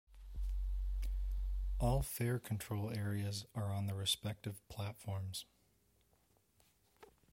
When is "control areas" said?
2.39-3.45